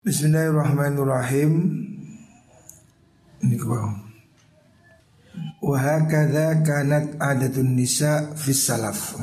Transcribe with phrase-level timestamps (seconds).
[0.00, 1.52] Bismillahirrahmanirrahim.
[3.44, 4.00] Ini kau.
[5.60, 9.20] Wahakadha kanat adatun nisa fis salaf.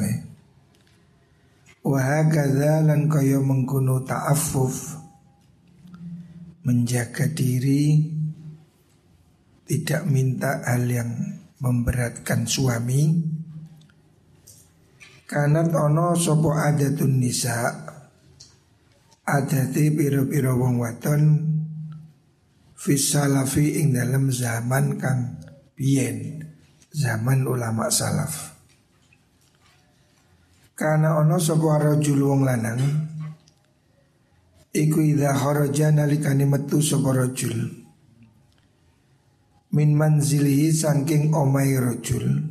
[1.82, 5.02] Wahakadha lan kaya mengkuno ta'affuf
[6.62, 8.14] menjaga diri
[9.66, 13.34] tidak minta hal yang memberatkan suami
[15.26, 17.97] Kanat ono sopo adatun nisa
[19.28, 21.24] Adati piro-piro wong waton
[22.80, 25.44] Fisalafi ing dalam zaman kang
[25.76, 26.40] Bien
[26.96, 28.56] Zaman ulama salaf.
[30.72, 32.80] Karena ono sopo rojul wong lanang
[34.72, 35.92] Iku idha kharaja
[36.48, 37.84] metu sopo rojul
[39.76, 42.48] Min manzilihi sangking omai rojul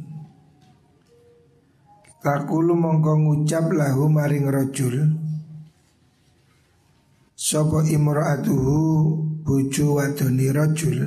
[2.20, 4.44] Takulu mongko ngucap lahu maring
[7.46, 8.74] Sopo imra'atuhu
[9.46, 10.98] buju wadoni rojul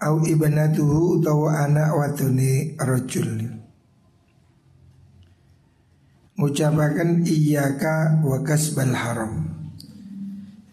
[0.00, 3.52] Au ibnatuhu utawa anak wadoni rojul
[6.40, 9.44] Ngucapakan iyaka wa kasbal haram.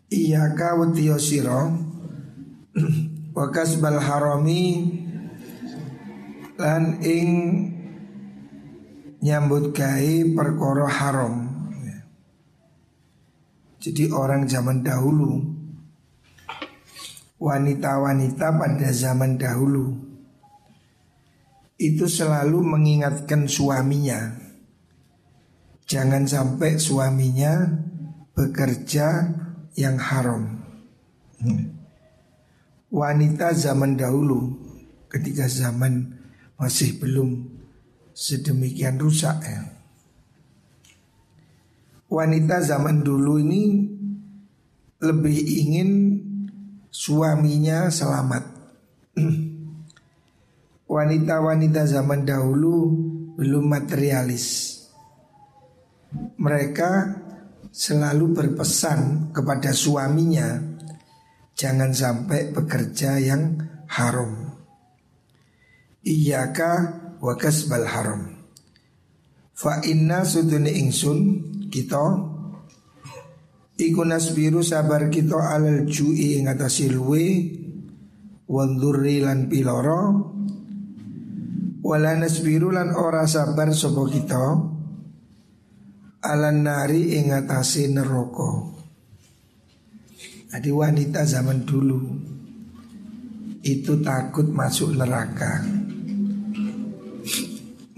[0.08, 1.76] Iyaka wa tiyosiro
[3.38, 4.64] Wa kasbal harami.
[6.56, 7.32] Lan ing
[9.20, 11.49] nyambut gawe perkara haram.
[13.80, 15.40] Jadi orang zaman dahulu
[17.40, 19.96] wanita-wanita pada zaman dahulu
[21.80, 24.50] itu selalu mengingatkan suaminya
[25.90, 27.66] jangan sampai suaminya
[28.38, 29.26] bekerja
[29.74, 30.62] yang haram.
[32.94, 34.54] Wanita zaman dahulu
[35.10, 36.14] ketika zaman
[36.62, 37.50] masih belum
[38.14, 39.79] sedemikian rusak ya.
[42.10, 43.86] Wanita zaman dulu ini
[44.98, 45.90] lebih ingin
[46.90, 48.44] suaminya selamat.
[50.98, 52.76] Wanita-wanita zaman dahulu
[53.38, 54.74] belum materialis.
[56.42, 56.92] Mereka
[57.70, 60.58] selalu berpesan kepada suaminya
[61.54, 63.54] jangan sampai bekerja yang
[63.86, 64.58] haram.
[66.02, 66.74] Iyaka
[67.22, 68.40] wa kasbal haram
[69.60, 72.36] Fa inna suduni ingsun kita
[73.80, 77.56] Iku nasbiru sabar kita alal ju'i ing atasi luwe
[79.24, 80.04] lan piloro
[81.80, 84.44] Wala nasbiru lan ora sabar sopo kita
[86.28, 88.76] Alan nari ing atasi neroko
[90.52, 92.02] Jadi wanita zaman dulu
[93.64, 95.64] Itu takut masuk neraka.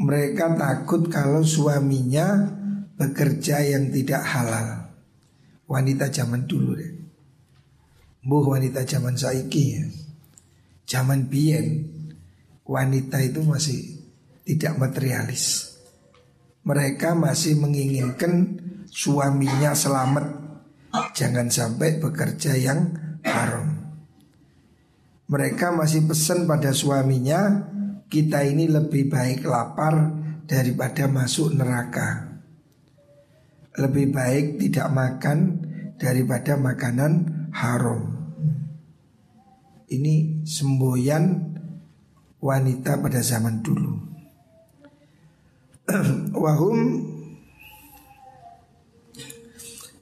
[0.02, 2.61] Mereka takut kalau suaminya
[3.02, 4.94] bekerja yang tidak halal.
[5.66, 6.94] Wanita zaman dulu deh.
[8.22, 9.86] Buh wanita zaman saiki ya.
[10.86, 11.90] Zaman bien
[12.62, 14.06] wanita itu masih
[14.46, 15.74] tidak materialis.
[16.62, 20.38] Mereka masih menginginkan suaminya selamat.
[21.18, 22.94] Jangan sampai bekerja yang
[23.26, 23.98] haram.
[25.26, 27.66] Mereka masih pesan pada suaminya
[28.12, 30.12] kita ini lebih baik lapar
[30.44, 32.31] daripada masuk neraka.
[33.80, 35.40] Lebih baik tidak makan
[35.96, 38.20] daripada makanan haram.
[39.92, 41.56] Ini semboyan
[42.42, 43.94] wanita pada zaman dulu.
[46.44, 46.80] Wahum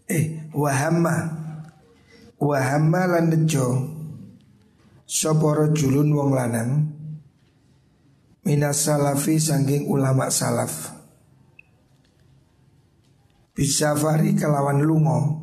[0.09, 1.17] eh wahamma
[2.41, 3.45] wahamma lan
[5.05, 6.71] sapa julun wong lanang
[8.41, 10.98] Minas salafi sangking ulama salaf
[13.59, 15.35] Bisa fari kelawan lungo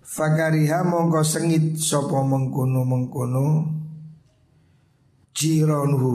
[0.00, 3.68] Fakariha mongko sengit sopo mengkono mengkono
[5.36, 6.12] Jironhu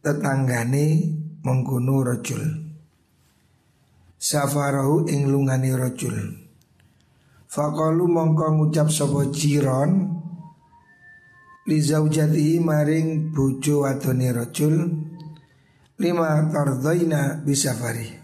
[0.00, 1.12] Tetanggane
[1.44, 2.40] mengkono rojul
[4.16, 6.16] Safarahu ing lungani rojul
[7.52, 10.06] Fakalu mongko ngucap sopo jiron.
[11.66, 14.74] Li zaujatihi maring bojo wadone rajul.
[15.98, 18.19] Lima tardaina bisafari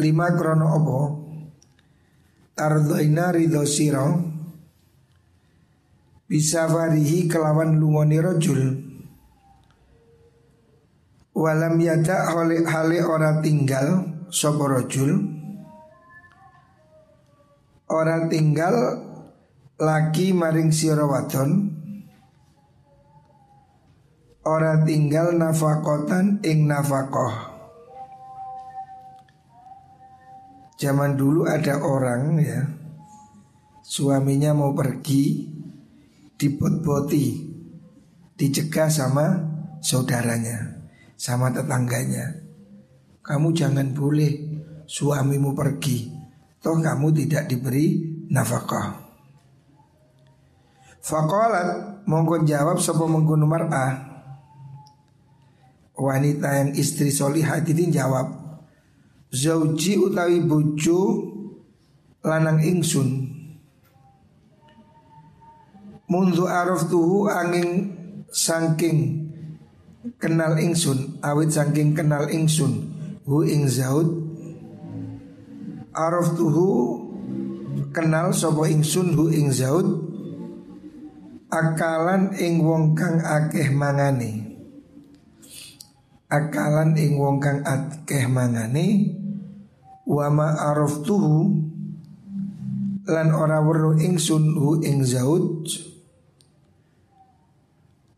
[0.00, 0.98] lima krono opo
[2.56, 4.06] tardaina ridho siro
[6.30, 8.62] bisafarihi kelawan lungoni rajul
[11.36, 15.12] walam yada hale hale ora tinggal sopo rajul
[17.92, 18.76] ora tinggal
[19.82, 21.74] lagi maring sira wadon.
[24.42, 27.51] Ora tinggal nafakotan ing nafakoh
[30.82, 32.66] Zaman dulu ada orang ya
[33.86, 35.46] Suaminya mau pergi
[36.34, 37.26] Dibot-boti
[38.34, 39.26] Dicegah sama
[39.78, 40.82] saudaranya
[41.14, 42.34] Sama tetangganya.
[43.22, 44.52] Kamu jangan boleh
[44.90, 46.10] suamimu pergi.
[46.58, 48.98] Toh kamu tidak diberi nafkah.
[50.98, 54.10] Fakolat mongkon jawab sopo mengkono mar'ah.
[55.94, 58.41] Wanita yang istri solihah ini jawab
[59.32, 61.24] Zauji utawi bojo
[62.20, 63.32] lanang ingsun.
[66.04, 67.96] Mundu araf tuhu angin
[68.28, 69.24] sangking
[70.20, 72.92] kenal ingsun awit sangking kenal ingsun.
[73.24, 74.20] Hu ing zaud.
[75.96, 77.00] Araf tuhu
[77.88, 80.12] kenal sopo ingsun hu ing zaud.
[81.48, 84.52] Akalan ing wong kang akeh mangane
[86.32, 89.20] akalan ing wong kang akeh mangane
[90.12, 90.60] Wama
[91.08, 91.56] tuhu
[93.08, 95.64] lan ora weruh ingsun hu ing zaud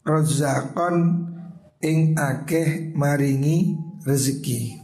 [0.02, 0.96] rozakon
[1.78, 4.82] ing akeh maringi rezeki.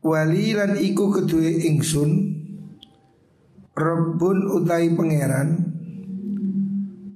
[0.00, 2.40] Wali lan iku kedue ingsun
[3.76, 5.48] Rabbun utai pangeran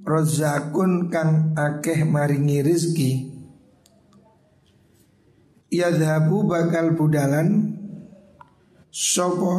[0.05, 3.34] rozakun kang akeh maringi rezeki
[5.79, 7.75] yadhabu bakal budalan
[8.89, 9.51] sopo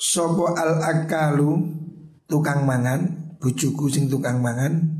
[0.00, 1.62] sopo al akalu
[2.26, 4.92] tukang mangan bujuku sing tukang mangan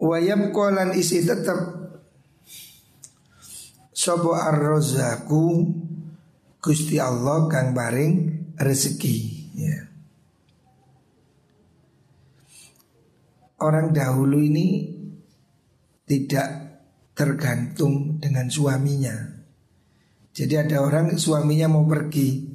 [0.00, 1.80] wayam kolan isi tetep
[3.90, 5.76] sopo arrozaku
[6.60, 8.12] gusti Allah kang baring
[8.56, 9.16] rezeki
[9.56, 9.89] ya.
[13.60, 14.88] Orang dahulu ini
[16.08, 16.48] tidak
[17.14, 19.14] tergantung dengan suaminya.
[20.30, 22.48] Jadi ada orang suaminya mau pergi,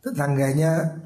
[0.00, 0.96] tetangganya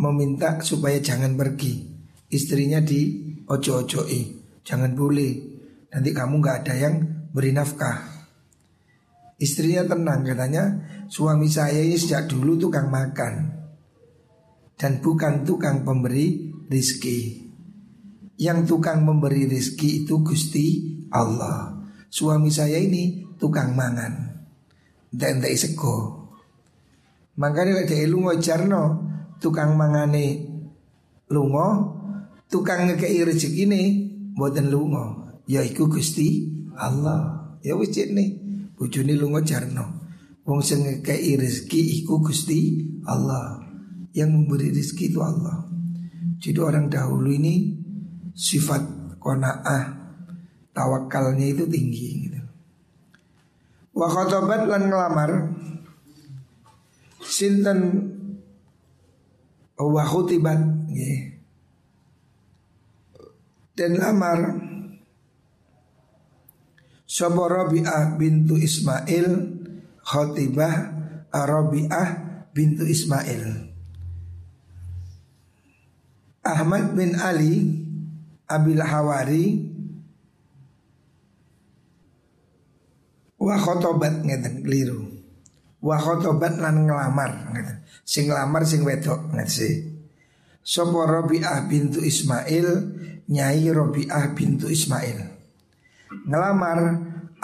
[0.00, 1.94] meminta supaya jangan pergi.
[2.34, 4.22] Istrinya di ojo-ojoi,
[4.66, 5.32] jangan boleh.
[5.94, 6.94] Nanti kamu nggak ada yang
[7.30, 8.10] beri nafkah.
[9.38, 10.64] Istrinya tenang katanya,
[11.06, 13.54] suami saya ini sejak dulu tukang makan
[14.74, 17.43] dan bukan tukang pemberi rizki.
[18.34, 20.66] Yang tukang memberi rezeki itu Gusti
[21.14, 21.70] Allah.
[22.10, 24.42] Suami saya ini tukang mangan.
[25.14, 26.24] Dan tak sego.
[27.38, 28.82] Makanya lek lungo jarno
[29.42, 30.46] tukang mangane
[31.30, 31.68] lungo,
[32.46, 33.82] tukang ngekei rezeki ini
[34.38, 35.34] buatan lungo.
[35.50, 37.54] Ya iku Gusti Allah.
[37.62, 38.38] Ya wis nih
[38.78, 40.06] bojone lungo jarno.
[40.44, 43.60] Wong sing ngekei rezeki iku Gusti Allah.
[44.14, 45.66] Yang memberi rezeki itu Allah.
[46.38, 47.83] Jadi orang dahulu ini
[48.34, 48.82] sifat
[49.22, 49.94] kona'ah
[50.74, 52.40] tawakalnya itu tinggi gitu.
[53.94, 55.30] Wa khotobat lan ngelamar
[57.22, 57.80] sinten
[59.78, 60.60] wa khutibat
[60.90, 61.34] yeah.
[63.74, 64.40] dan lamar
[67.14, 69.28] Sobo Rabi'ah bintu Ismail
[70.02, 70.74] Khotibah
[71.30, 72.08] Rabi'ah
[72.50, 73.70] bintu Ismail
[76.42, 77.83] Ahmad bin Ali
[78.48, 79.46] Abil Hawari.
[83.40, 85.04] Wa khotobat ngeten keliru.
[85.84, 87.84] Wa khotobat lan ngelamar ngeten.
[88.04, 89.74] Sing ngelamar sing wedok ngeten sih.
[90.64, 92.68] Sopo Robi'ah bintu Ismail
[93.28, 95.20] Nyai Robi'ah bintu Ismail.
[96.24, 96.80] Ngelamar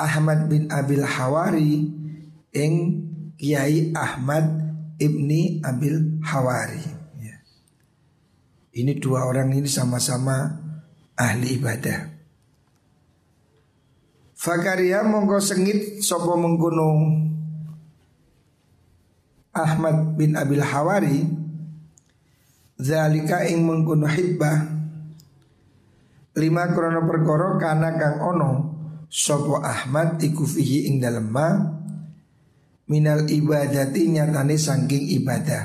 [0.01, 1.85] Ahmad bin Abil Hawari
[2.57, 2.75] Ing
[3.41, 4.45] Kiai Ahmad
[5.01, 6.85] ibni Abil Hawari.
[7.21, 7.37] Ya.
[8.77, 10.70] Ini dua orang ini sama-sama
[11.21, 12.09] ahli ibadah.
[14.41, 17.29] Fakaria mongko sengit sopo menggunung
[19.53, 21.21] Ahmad bin Abil Hawari.
[22.81, 24.81] Zalika ing mengkuno hitbah
[26.41, 28.51] Lima krono perkoro kana kang ono
[29.05, 31.61] Sopo Ahmad iku fihi ing dalem ma
[32.89, 35.63] Minal ibadati nyatane sangking ibadah.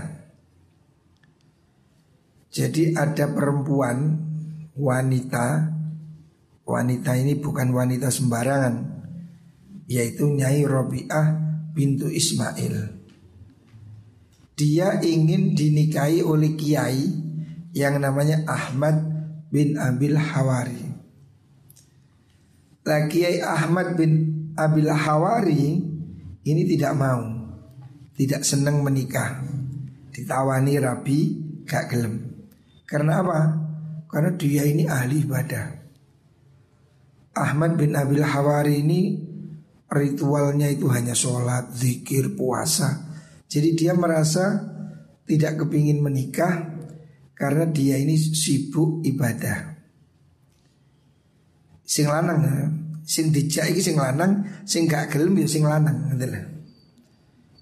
[2.51, 4.24] Jadi ada perempuan
[4.75, 5.71] wanita
[6.65, 8.75] Wanita ini bukan wanita sembarangan
[9.85, 11.27] Yaitu Nyai Robi'ah
[11.77, 12.89] bintu Ismail.
[14.57, 17.05] Dia ingin dinikahi oleh Kiai
[17.75, 18.97] Yang namanya Ahmad
[19.53, 20.83] bin Abil Hawari.
[22.81, 24.11] Lah Kiai Ahmad bin
[24.57, 25.85] Abil Hawari
[26.41, 27.21] Ini tidak mau
[28.15, 29.43] Tidak senang menikah.
[30.15, 31.19] Ditawani Rabi
[31.67, 32.31] gak gelem.
[32.87, 33.64] Karena apa?
[34.15, 35.85] Karena dia ini ahli ibadah
[37.35, 39.19] Ahmad bin Abil Hawari ini
[39.91, 43.11] ritualnya itu hanya sholat, zikir, puasa.
[43.51, 44.63] Jadi dia merasa
[45.27, 46.63] tidak kepingin menikah
[47.35, 49.75] karena dia ini sibuk ibadah.
[51.83, 52.65] Sing lanang, ya.
[53.03, 56.15] sing dijak iki sing lanang, sing gak gelem ya sing lanang.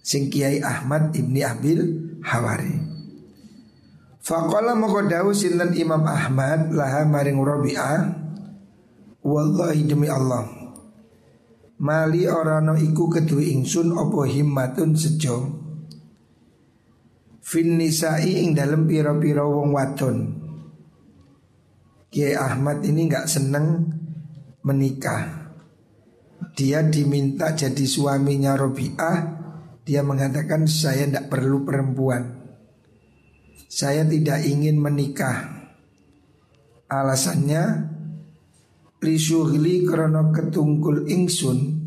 [0.05, 1.81] Sing Kiai Ahmad ibni Abil
[2.22, 2.92] Hawari.
[4.24, 8.24] Faqala moko dawu sinten Imam Ahmad laha maring Rabi'ah
[9.20, 10.48] wallahi demi Allah
[11.84, 15.60] mali orano iku kedue ingsun opo himmatun sejo.
[17.44, 20.18] Fin nisa'i ing dalem pira-pira wong wadon.
[22.08, 23.92] Kiai Ahmad ini nggak seneng
[24.63, 25.51] menikah.
[26.56, 29.42] Dia diminta jadi suaminya Robi'ah
[29.82, 32.42] Dia mengatakan saya tidak perlu perempuan
[33.74, 35.65] saya tidak ingin menikah.
[36.86, 37.89] Alasannya
[39.01, 41.82] Lisyuhli krono ketungkul ingsun.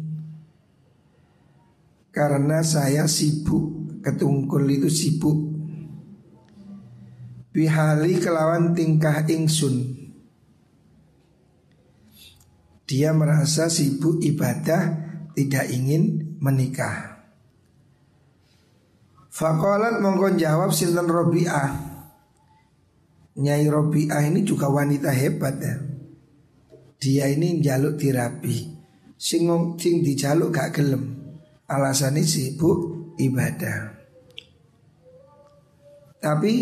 [2.11, 5.39] Karena saya sibuk Ketungkul itu sibuk.
[7.55, 9.95] Bihali kelawan tingkah ingsun.
[12.87, 17.16] Dia merasa sibuk ibadah Tidak ingin menikah
[19.37, 21.69] Fakolat mongkon jawab sinten Robi'ah?
[23.37, 25.77] Nyai Robi'ah ini juga wanita hebat ya.
[26.97, 28.65] Dia ini jaluk terapi.
[29.21, 29.45] Sing,
[29.77, 31.21] sing dijaluk gak gelem.
[31.69, 33.93] Alasannya sibuk ibadah.
[36.17, 36.53] Tapi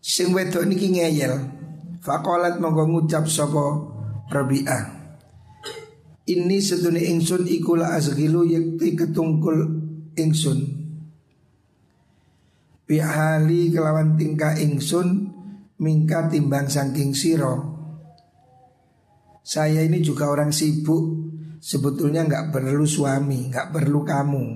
[0.00, 1.36] sing wedok niki ngeyel.
[2.00, 3.92] Fakolat mongko ngucap sopo
[4.32, 4.84] Robi'ah.
[6.24, 9.68] Ini seduni ingsun ikula azgilu yakti ketungkul
[10.16, 10.79] ingsun
[12.90, 15.30] Bihali kelawan tingkah ingsun
[15.78, 17.78] Mingka timbang sangking siro
[19.46, 21.30] Saya ini juga orang sibuk.
[21.62, 24.46] Sebetulnya nggak perlu suami nggak perlu kamu.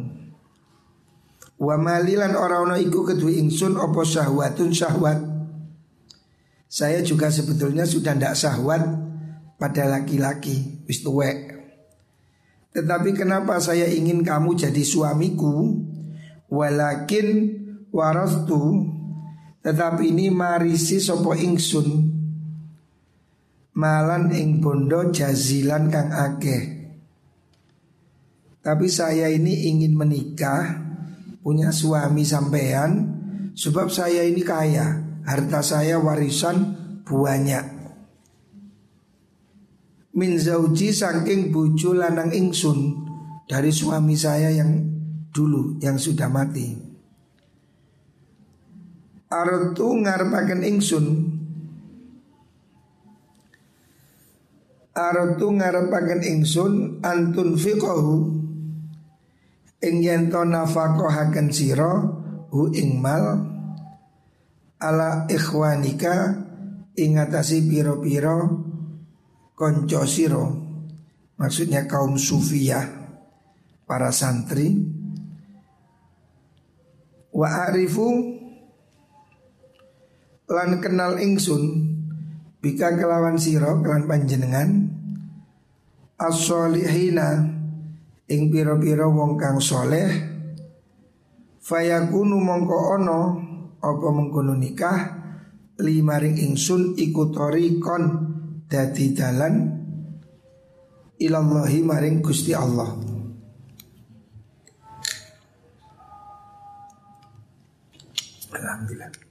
[1.62, 5.18] Wa malilan orang-orang iku kedua ingsun Opo syahwatun syahwat.
[6.66, 8.82] Saya juga sebetulnya sudah ndak syahwat
[9.62, 11.06] Pada laki-laki Wis
[12.74, 15.78] Tetapi kenapa saya ingin kamu jadi suamiku?
[16.50, 17.63] Walakin
[17.94, 18.90] warastu
[19.64, 22.12] tetapi ini marisi sopo ingsun.
[23.74, 26.62] Malan ing bondo jazilan kang akeh.
[28.60, 30.84] Tapi saya ini ingin menikah
[31.40, 32.92] punya suami sampean
[33.56, 35.00] sebab saya ini kaya.
[35.24, 36.76] Harta saya warisan
[37.08, 37.66] banyak.
[40.12, 43.00] Min zauji saking bucu lanang ingsun
[43.48, 44.84] dari suami saya yang
[45.32, 46.83] dulu yang sudah mati
[49.34, 51.06] Aratu ngarepaken ingsun.
[54.94, 56.72] Aratu ngarepaken ingsun
[57.02, 58.14] antun fiqahu.
[59.82, 61.98] Ing yen to nafaqahaken sira
[62.54, 63.42] hu ing mal.
[64.78, 66.46] Ala ikhwanika
[66.94, 68.38] ing atasi pira-pira
[69.58, 70.46] kanca sira.
[71.34, 72.86] Maksudnya kaum sufiyah
[73.82, 74.78] para santri.
[77.34, 78.33] Wa arifu
[80.44, 81.88] lan kenal ingsun
[82.60, 84.92] bika kelawan siro kelan panjenengan
[86.20, 87.48] as-solihina
[88.28, 90.08] ing pira-pira wong kang soleh
[91.64, 93.20] fayakunu mongko ono
[93.80, 94.98] apa mengkono nikah
[95.80, 97.32] limaring ingsun iku
[97.80, 98.04] kon
[98.68, 99.54] dadi dalan
[101.20, 102.90] ilallahi maring Gusti Allah.
[108.54, 109.23] Alhamdulillah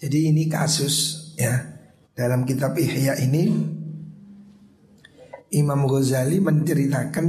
[0.00, 1.60] jadi ini kasus ya
[2.16, 3.52] dalam kitab Ihya ini
[5.52, 7.26] Imam Ghazali menceritakan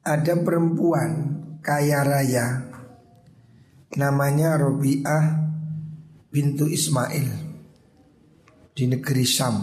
[0.00, 1.10] ada perempuan
[1.60, 2.72] kaya raya
[4.00, 5.44] namanya Robiah
[6.32, 7.28] bintu Ismail
[8.76, 9.56] di negeri Syam.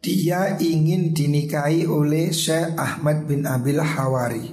[0.00, 4.48] Dia ingin dinikahi oleh Syekh Ahmad bin Abil Hawari.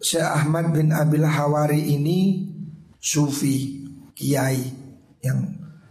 [0.00, 2.52] Syekh Ahmad bin Abil Hawari ini
[3.04, 3.84] sufi,
[4.16, 4.64] kiai
[5.20, 5.44] yang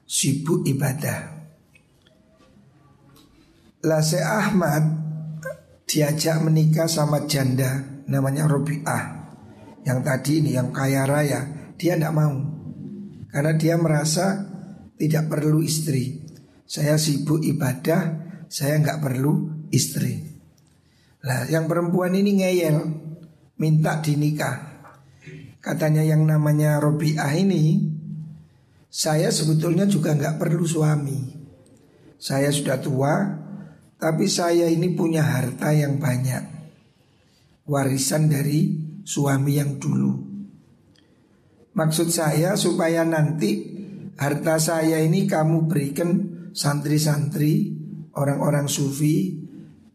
[0.09, 1.45] sibuk ibadah.
[3.85, 4.81] Lase Ahmad
[5.85, 9.03] diajak menikah sama janda namanya Robi'ah
[9.85, 12.33] yang tadi ini yang kaya raya dia tidak mau
[13.29, 14.49] karena dia merasa
[14.97, 16.23] tidak perlu istri.
[16.63, 18.01] Saya sibuk ibadah,
[18.47, 20.15] saya nggak perlu istri.
[21.21, 22.77] Lah yang perempuan ini ngeyel
[23.59, 24.72] minta dinikah.
[25.63, 27.87] Katanya yang namanya Robiah ini
[28.91, 31.23] Saya sebetulnya juga nggak perlu suami.
[32.19, 33.15] Saya sudah tua
[33.95, 36.43] Tapi saya ini punya harta yang banyak.
[37.63, 38.75] Warisan dari
[39.07, 40.11] suami yang dulu.
[41.79, 43.71] Maksud saya supaya nanti
[44.19, 46.09] Harta saya ini kamu berikan
[46.51, 47.71] santri-santri
[48.19, 49.31] Orang-orang sufi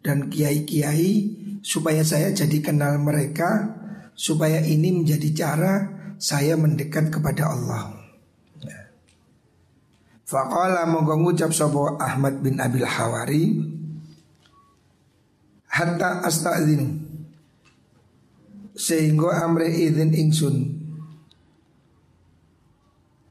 [0.01, 1.13] Dan kiai-kiai
[1.61, 3.78] Supaya saya jadi kenal mereka
[4.19, 5.75] Supaya ini menjadi cara
[6.19, 7.95] saya mendekat kepada Allah.
[10.27, 13.63] Faqala monggo ngucap sapa Ahmad bin Abil Hawari.
[15.71, 16.99] Hatta astazinu.
[18.75, 20.57] Sehingga amre izin ingsun.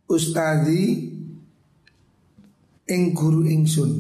[0.08, 1.12] Ustadi
[2.88, 3.92] ing guru ingsun.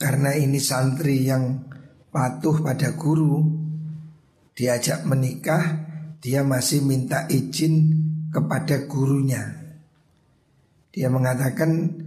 [0.00, 1.62] Karena ini santri yang
[2.08, 3.51] patuh pada guru
[4.52, 5.88] diajak menikah
[6.22, 7.98] dia masih minta izin
[8.30, 9.42] kepada gurunya.
[10.92, 11.98] Dia mengatakan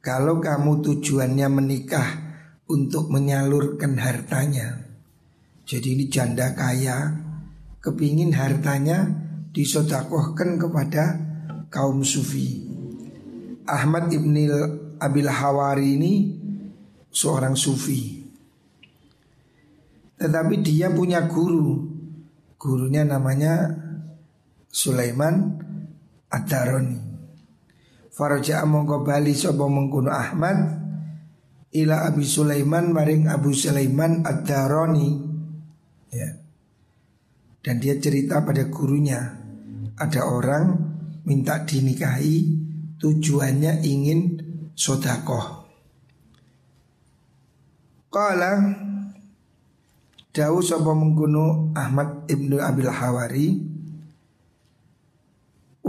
[0.00, 2.08] kalau kamu tujuannya menikah
[2.68, 4.84] untuk menyalurkan hartanya
[5.68, 7.28] Jadi ini janda kaya
[7.78, 9.06] Kepingin hartanya
[9.54, 11.14] disodakohkan kepada
[11.70, 12.66] kaum sufi.
[13.68, 14.34] Ahmad ibn
[14.98, 16.12] Abil Hawari ini
[17.14, 18.17] seorang sufi
[20.18, 21.86] Tetapi dia punya guru
[22.58, 23.70] Gurunya namanya
[24.66, 25.62] Sulaiman
[26.26, 26.98] Ad-Daroni
[28.10, 30.58] Faraja mongko bali sapa mengkuno Ahmad
[31.70, 35.08] ila Abi Sulaiman maring Abu Sulaiman Ad-Darani
[36.10, 36.30] ya.
[37.62, 39.22] Dan dia cerita pada gurunya
[39.94, 40.64] ada orang
[41.30, 42.36] minta dinikahi
[42.98, 44.20] tujuannya ingin
[44.72, 45.70] sodakoh.
[48.08, 48.52] Kala
[50.28, 53.48] Dawu sapa mengkuno Ahmad ibnu Abil Hawari.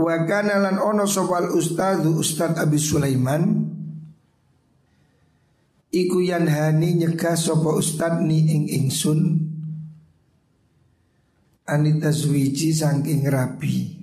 [0.00, 3.76] Wa kana lan ono sopal ustadzu Ustad Abi Sulaiman.
[5.90, 9.50] Iku yanhani nyegah sopo ustad ni ing ingsun.
[11.66, 13.98] Anita Zwiji saking rabi.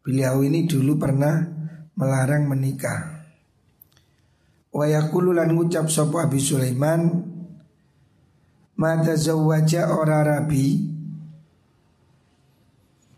[0.00, 1.44] Beliau ini dulu pernah
[1.92, 3.20] melarang menikah.
[4.72, 7.29] Wayakulu lan ngucap sopo Abi Sulaiman
[8.80, 10.88] Mata zawaja ora rabi.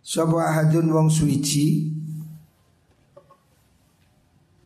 [0.03, 1.87] Sopo ahadun wong suici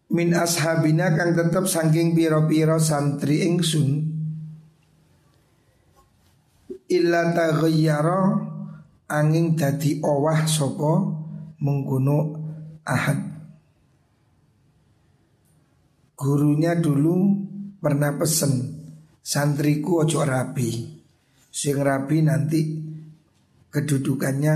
[0.08, 4.08] Min ashabina kang tetep saking piro-piro santri ingsun
[6.88, 8.20] Illa taghayyara
[9.12, 10.92] angin dadi owah sopo
[11.60, 12.18] mengkuno
[12.88, 13.20] ahad.
[16.16, 17.44] Gurunya dulu
[17.84, 18.75] pernah pesen
[19.26, 21.02] Santriku ojo rabi.
[21.50, 22.62] Sing rabi nanti
[23.74, 24.54] kedudukannya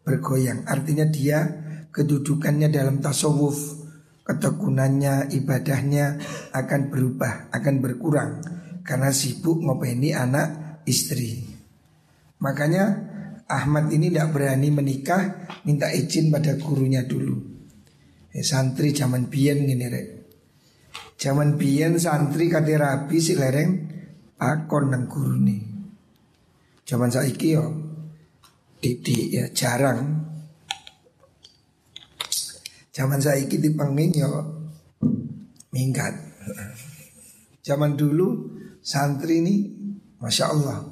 [0.00, 0.64] bergoyang.
[0.64, 1.44] Artinya dia
[1.92, 3.84] kedudukannya dalam tasawuf
[4.24, 6.16] Ketekunannya, ibadahnya
[6.56, 8.40] akan berubah, akan berkurang
[8.80, 11.44] Karena sibuk ngopeni anak istri.
[12.40, 12.84] Makanya
[13.44, 17.36] Ahmad ini tidak berani menikah Minta izin pada gurunya dulu.
[18.32, 20.13] Eh, Santri zaman biyen gini rek
[21.24, 23.96] Zaman biyen santri kate rabi si lereng
[24.36, 25.64] Pakon nang guru nih
[26.84, 27.64] Zaman saiki yo
[28.84, 30.20] didik ya jarang.
[32.92, 34.32] Zaman saya di pengin yo
[35.72, 36.12] minggat.
[37.64, 38.52] Zaman dulu
[38.84, 39.64] santri ini
[40.20, 40.84] masya Allah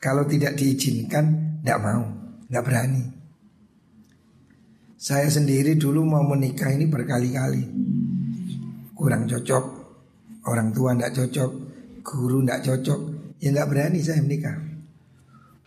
[0.00, 2.08] kalau tidak diizinkan tidak mau,
[2.48, 3.04] nggak berani.
[4.96, 7.68] Saya sendiri dulu mau menikah ini berkali-kali
[8.96, 9.64] kurang cocok,
[10.48, 11.50] orang tua tidak cocok,
[12.00, 13.00] guru tidak cocok,
[13.44, 14.56] ya nggak berani saya menikah.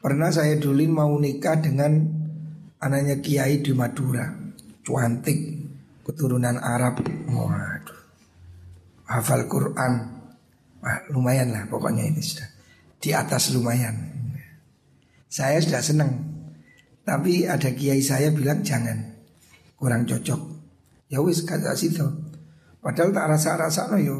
[0.01, 1.93] Pernah saya dulu mau nikah dengan
[2.81, 4.25] anaknya Kiai di Madura,
[4.81, 5.37] cuantik,
[6.01, 8.01] keturunan Arab, waduh,
[9.05, 10.19] hafal Quran,
[10.79, 12.47] Wah, lumayan lah pokoknya ini sudah.
[12.99, 13.95] Di atas lumayan.
[15.29, 16.11] Saya sudah senang,
[17.05, 18.97] tapi ada Kiai saya bilang jangan,
[19.77, 20.41] kurang cocok.
[21.11, 22.01] Ya wis kata situ,
[22.79, 24.17] padahal tak rasa-rasa no yo,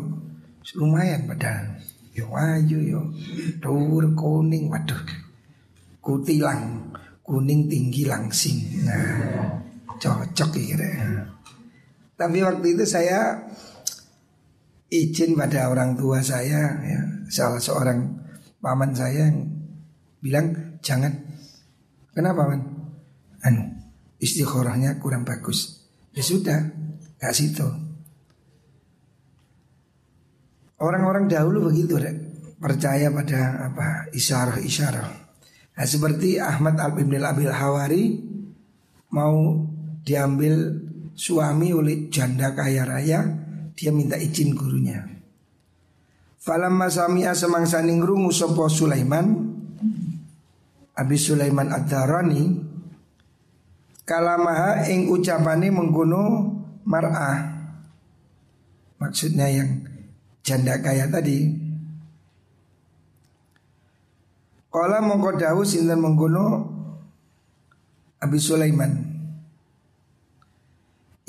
[0.76, 1.80] lumayan padahal.
[2.16, 3.02] Yo ayo yo,
[3.64, 5.00] dur kuning, waduh
[6.00, 6.90] kutilang
[7.22, 8.82] kuning tinggi langsing.
[8.84, 9.62] Nah,
[10.02, 10.90] cocok kira.
[12.18, 13.48] Tapi waktu itu saya
[14.90, 18.20] izin pada orang tua saya, ya, salah seorang
[18.60, 19.48] paman saya yang
[20.20, 21.14] bilang jangan.
[22.12, 22.62] Kenapa man?
[23.46, 23.64] Anu
[24.20, 25.88] istikharahnya kurang bagus.
[26.12, 26.60] Ya sudah,
[27.22, 27.64] gak situ.
[30.80, 32.30] Orang-orang dahulu begitu, rek.
[32.60, 35.10] percaya pada apa isyarah-isyarah.
[35.80, 38.20] Nah, seperti Ahmad Al-Ibn Abil Hawari
[39.16, 39.64] mau
[40.04, 40.76] diambil
[41.16, 43.24] suami oleh janda kaya raya
[43.80, 45.08] dia minta izin gurunya.
[46.40, 49.56] Falamma sami'a semangsaning rungu sapa Sulaiman
[51.00, 52.44] Abi Sulaiman Ad-Darani
[54.04, 56.24] kalamaha ing ucapane mengguno
[56.84, 57.56] mar'ah.
[59.00, 59.80] Maksudnya yang
[60.46, 61.68] janda kaya tadi.
[64.70, 66.70] Kala mongko dawu sinten mengguno
[68.22, 68.92] Abi Sulaiman.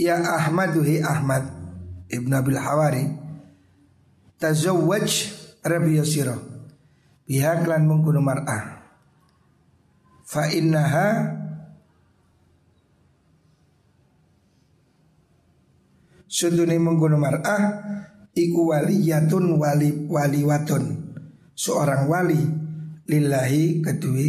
[0.01, 1.45] Ya Ahmad hi Ahmad
[2.09, 3.05] Ibnu Abil Hawari
[4.41, 5.09] tazawwaj
[5.61, 6.41] Rabi Yasira
[7.29, 8.81] pihak lan mengkuno mar'ah
[10.25, 11.37] fa innaha
[16.31, 17.63] Sudune mengkono mar'ah
[18.49, 20.85] iku waliyatun wali waliwatun
[21.53, 22.41] seorang wali
[23.05, 24.29] lillahi kedui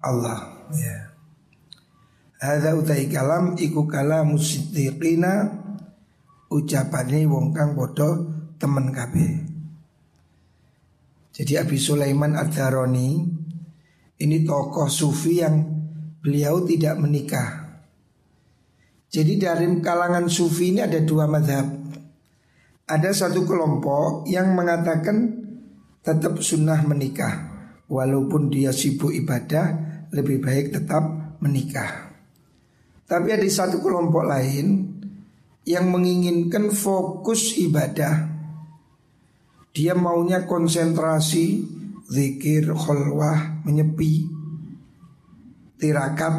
[0.00, 0.96] Allah ya.
[2.40, 5.48] Hadza utai kalam iku kalam siddiqina
[6.52, 8.20] ucapane wong kang padha
[8.60, 9.32] temen kabeh.
[11.34, 13.10] Jadi Abi Sulaiman Ad-Daroni
[14.22, 15.66] ini tokoh sufi yang
[16.22, 17.82] beliau tidak menikah.
[19.10, 21.73] Jadi dari kalangan sufi ini ada dua madhab
[22.84, 25.40] Ada satu kelompok yang mengatakan
[26.04, 27.56] tetap sunnah menikah.
[27.88, 29.72] Walaupun dia sibuk ibadah
[30.12, 32.12] lebih baik tetap menikah.
[33.08, 35.00] Tapi ada satu kelompok lain
[35.64, 38.28] yang menginginkan fokus ibadah.
[39.72, 41.64] Dia maunya konsentrasi,
[42.08, 44.28] zikir, kholwah, menyepi,
[45.80, 46.36] tirakat,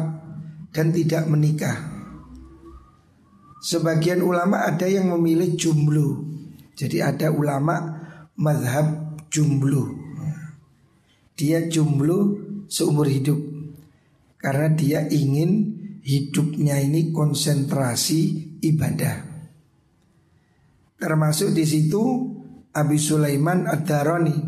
[0.70, 1.74] dan tidak menikah.
[3.66, 6.35] Sebagian ulama ada yang memilih jumlu
[6.76, 8.04] Jadi ada ulama
[8.36, 9.96] madhab jumlu
[11.32, 12.18] Dia jumlu
[12.68, 13.40] seumur hidup.
[14.36, 18.20] Karena dia ingin hidupnya ini konsentrasi
[18.62, 19.24] ibadah.
[20.96, 22.02] Termasuk di situ
[22.72, 24.38] Abi Sulaiman Ad-Darani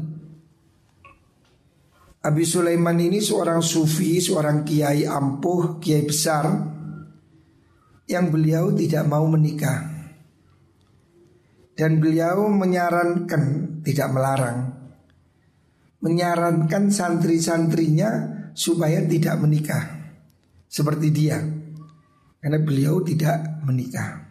[2.18, 6.44] Abi Sulaiman ini seorang sufi, seorang kiai ampuh, kiai besar
[8.08, 9.97] yang beliau tidak mau menikah
[11.78, 13.42] dan beliau menyarankan
[13.86, 14.78] tidak melarang
[15.98, 18.10] menyarankan santri-santrinya
[18.54, 19.84] supaya tidak menikah.
[20.68, 21.38] Seperti dia.
[22.38, 24.30] Karena beliau tidak menikah.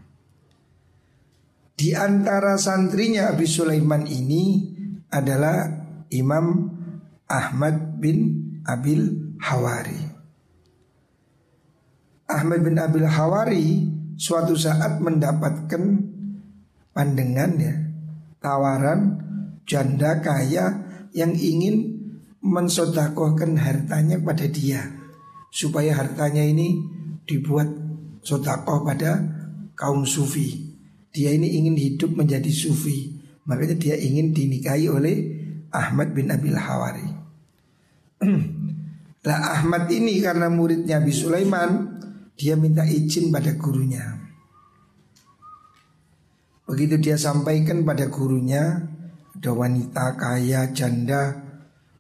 [1.78, 4.74] Di antara santrinya Abi Sulaiman ini
[5.12, 5.68] adalah
[6.10, 6.72] Imam
[7.28, 8.20] Ahmad bin
[8.64, 10.02] Abil Hawari.
[12.28, 13.68] Ahmad bin Abil Hawari
[14.18, 15.84] suatu saat mendapatkan
[16.98, 17.76] pandangan ya
[18.42, 19.22] tawaran
[19.70, 20.82] janda kaya
[21.14, 22.02] yang ingin
[22.42, 24.82] mensodakohkan hartanya pada dia
[25.54, 26.82] supaya hartanya ini
[27.28, 27.68] dibuat
[28.24, 29.24] sodakoh pada
[29.78, 30.68] kaum sufi.
[31.14, 33.16] Dia ini ingin hidup menjadi sufi,
[33.48, 35.16] makanya dia ingin dinikahi oleh
[35.74, 37.08] Ahmad bin Abil Hawari.
[39.28, 42.00] lah Ahmad ini karena muridnya Abi Sulaiman
[42.38, 44.27] dia minta izin pada gurunya.
[46.68, 48.84] Begitu dia sampaikan pada gurunya,
[49.32, 51.48] ada wanita kaya janda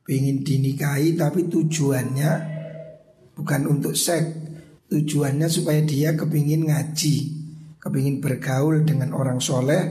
[0.08, 2.32] ingin dinikahi tapi tujuannya
[3.36, 4.28] bukan untuk seks,
[4.92, 7.16] tujuannya supaya dia kepingin ngaji,
[7.80, 9.88] kepingin bergaul dengan orang soleh,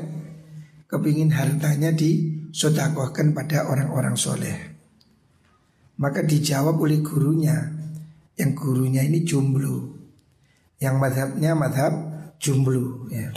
[0.88, 4.56] kepingin hartanya disodakohkan pada orang-orang soleh.
[5.96, 7.56] Maka dijawab oleh gurunya,
[8.36, 9.96] yang gurunya ini jomblo.
[10.76, 11.92] Yang madhabnya madhab
[12.36, 13.32] jumblu ya.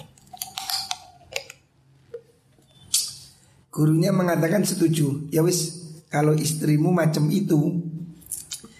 [3.79, 5.31] Gurunya mengatakan setuju.
[5.31, 7.79] Ya wis kalau istrimu macam itu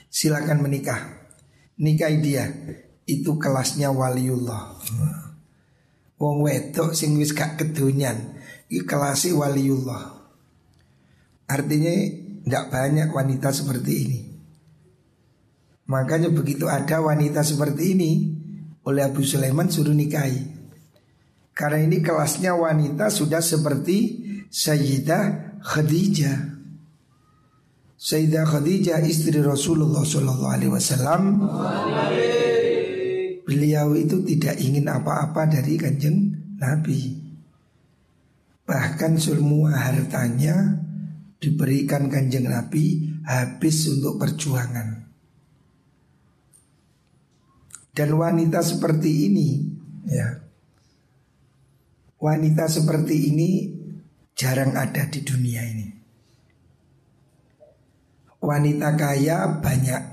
[0.10, 1.00] Silakan menikah.
[1.80, 2.50] Nikahi dia.
[3.08, 4.76] Itu kelasnya waliullah.
[6.20, 8.36] Wong wedok sing wis gak kedunyan
[8.68, 10.20] Iki kelasnya waliullah.
[11.48, 11.94] Artinya
[12.44, 14.20] tidak banyak wanita seperti ini.
[15.90, 18.12] Makanya begitu ada wanita seperti ini
[18.86, 20.60] oleh Abu Sulaiman suruh nikahi.
[21.56, 26.38] Karena ini kelasnya wanita sudah seperti Sayyidah Khadijah.
[27.96, 31.24] Sayyidah Khadijah istri Rasulullah Shallallahu Alaihi Wasallam.
[33.46, 37.18] Beliau itu tidak ingin apa-apa dari kanjeng Nabi.
[38.66, 40.78] Bahkan semua hartanya
[41.42, 45.10] diberikan kanjeng Nabi habis untuk perjuangan.
[47.90, 49.50] Dan wanita seperti ini
[50.08, 50.50] ya
[52.20, 53.79] Wanita seperti ini
[54.40, 55.88] jarang ada di dunia ini.
[58.40, 60.04] Wanita kaya banyak.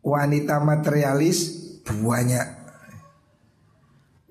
[0.00, 1.38] Wanita materialis
[1.84, 2.48] banyak.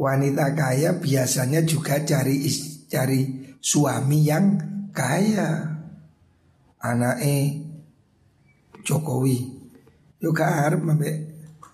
[0.02, 2.41] Wanita kaya biasanya juga cari
[2.89, 4.45] cari suami yang
[4.89, 5.78] kaya.
[6.82, 7.65] Anaknya
[8.86, 9.41] Jokowi,
[10.21, 11.13] juga Arab sampai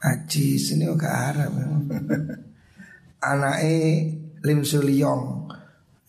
[0.02, 1.52] Aji sini juga Arab.
[3.32, 3.80] Anaknya
[4.41, 4.65] Lim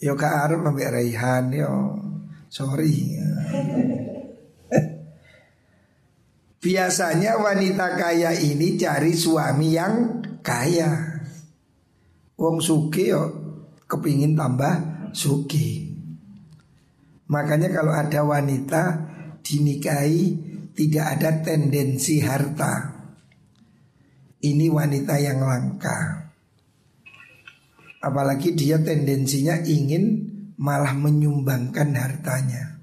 [0.03, 1.75] Sulyong, juga Arab sampai Raihan yo.
[2.51, 3.15] Sorry.
[6.63, 9.95] Biasanya wanita kaya ini cari suami yang
[10.43, 11.23] kaya.
[12.35, 13.25] Wong suki yo
[13.87, 15.95] kepingin tambah suki.
[17.31, 18.83] Makanya kalau ada wanita
[19.47, 22.91] dinikahi tidak ada tendensi harta.
[24.43, 26.22] Ini wanita yang langka.
[28.03, 30.27] Apalagi dia tendensinya ingin
[30.59, 32.83] malah menyumbangkan hartanya.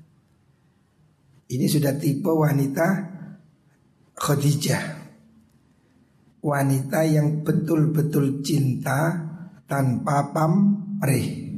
[1.50, 2.88] Ini sudah tipe wanita
[4.16, 4.86] Khadijah.
[6.40, 9.12] Wanita yang betul-betul cinta
[9.68, 11.52] tanpa pamrih.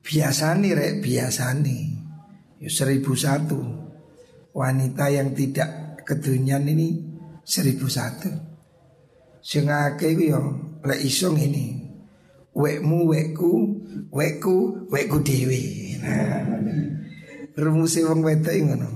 [0.00, 1.84] Biasa nih rek, biasa nih.
[2.64, 3.60] Ya, seribu satu.
[4.56, 7.04] Wanita yang tidak kedunian ini
[7.44, 8.32] seribu satu.
[9.44, 11.83] Sengake itu yang lek isong ini.
[12.54, 13.50] Wekmu wekku,
[14.14, 15.98] wekku wekku dewi.
[15.98, 16.46] Nah,
[17.58, 18.90] rumusnya wong wedok ngono.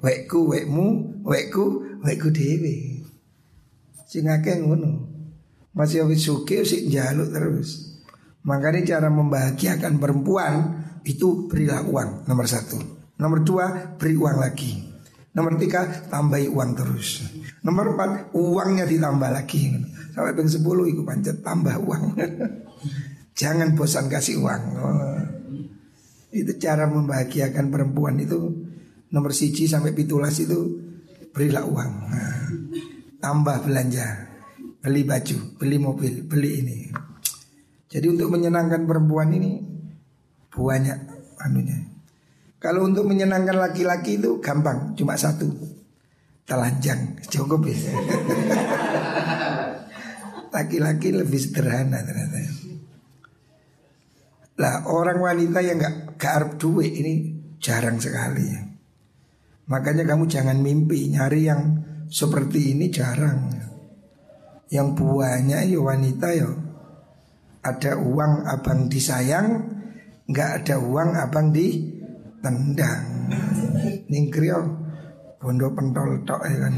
[0.00, 1.64] Wekku wekmu, wekku
[2.00, 3.04] wekku dewi.
[4.08, 5.12] Sengake ngono.
[5.76, 7.98] Masih habis suki sih jaluk terus.
[8.44, 10.54] Makanya cara membahagiakan perempuan
[11.04, 12.80] itu berilah uang nomor satu.
[13.20, 14.80] Nomor dua beri uang lagi.
[15.34, 17.26] Nomor tiga tambahi uang terus.
[17.66, 19.72] Nomor empat uangnya ditambah lagi.
[20.14, 22.04] Sampai peng sepuluh ikut pancet tambah uang.
[23.34, 24.62] Jangan bosan kasih uang.
[24.78, 25.20] Oh.
[26.34, 28.38] Itu cara membahagiakan perempuan itu
[29.14, 30.82] nomor siji sampai pitulas itu
[31.30, 31.92] berilah uang.
[32.10, 32.38] Nah,
[33.18, 34.34] tambah belanja
[34.84, 36.78] beli baju, beli mobil, beli ini.
[37.88, 39.62] Jadi untuk menyenangkan perempuan ini
[40.52, 40.98] banyak
[41.40, 41.78] anunya.
[42.60, 45.48] Kalau untuk menyenangkan laki-laki itu gampang, cuma satu.
[46.44, 47.76] Telanjang, cukup ya.
[50.54, 52.63] Laki-laki lebih sederhana ternyata.
[54.54, 58.62] Lah orang wanita yang gak garap duit ini jarang sekali ya.
[59.66, 61.62] Makanya kamu jangan mimpi nyari yang
[62.06, 63.50] seperti ini jarang.
[64.70, 66.50] Yang buahnya ya wanita ya
[67.64, 69.70] Ada uang abang disayang
[70.24, 73.28] nggak ada uang abang ditendang
[74.08, 74.60] Ningkrio
[75.38, 76.74] Bondo pentol tok ya kan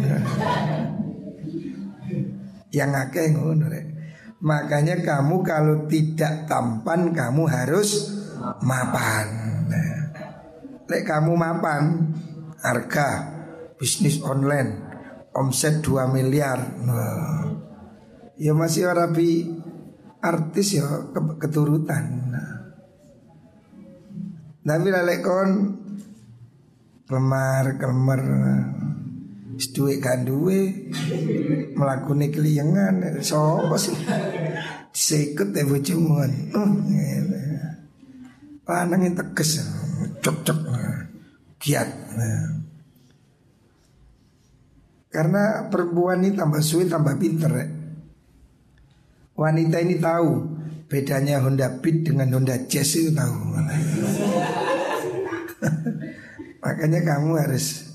[2.74, 3.66] Yang akeh ngono
[4.44, 8.12] Makanya kamu kalau tidak tampan kamu harus
[8.60, 9.46] mapan.
[10.86, 12.14] Lek kamu mapan,
[12.62, 13.08] harga
[13.74, 14.86] bisnis online
[15.34, 16.62] omset 2 miliar.
[16.86, 17.42] Nah,
[18.38, 19.50] ya masih rapi
[20.22, 20.86] artis ya
[21.42, 22.04] keturutan.
[22.30, 22.52] Nah.
[24.62, 25.50] Tapi lek kon
[27.06, 28.20] kemar kemar
[29.56, 30.90] duwe kan duwe
[31.72, 33.96] melakukan keliengan sapa sih
[34.92, 36.20] sekut ya bojomu
[38.66, 39.64] lanang tegas
[40.20, 40.58] cok cok
[41.60, 41.88] kiat
[45.16, 47.48] karena perempuan ini tambah sulit tambah pinter.
[49.32, 50.44] Wanita ini tahu
[50.92, 53.32] bedanya Honda Beat dengan Honda Jazz itu tahu.
[56.60, 57.85] Makanya kamu harus